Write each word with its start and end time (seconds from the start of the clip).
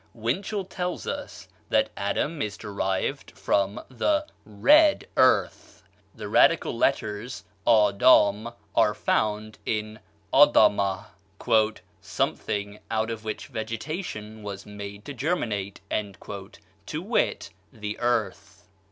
Winchell 0.15 0.65
tells 0.65 1.05
us 1.05 1.47
that 1.69 1.91
Adam 1.95 2.41
is 2.41 2.57
derived 2.57 3.37
from 3.37 3.79
the 3.87 4.25
red 4.47 5.07
earth. 5.15 5.83
The 6.15 6.27
radical 6.27 6.75
letters 6.75 7.43
ÂDâM 7.67 8.51
are 8.73 8.95
found 8.95 9.59
in 9.63 9.99
ADaMaH, 10.33 11.03
"something 12.01 12.79
out 12.89 13.11
of 13.11 13.23
which 13.23 13.45
vegetation 13.45 14.41
was 14.41 14.65
made 14.65 15.05
to 15.05 15.13
germinate," 15.13 15.81
to 16.87 17.01
wit, 17.03 17.51
the 17.71 17.99
earth. 17.99 18.67